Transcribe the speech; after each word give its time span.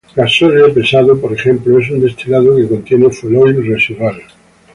Gasóleo 0.15 0.73
pesado, 0.73 1.21
por 1.21 1.31
ejemplo, 1.31 1.77
es 1.77 1.91
un 1.91 2.01
destilado 2.01 2.55
que 2.55 2.67
contiene 2.67 3.11
fueloil 3.11 3.63
residual. 3.63 4.19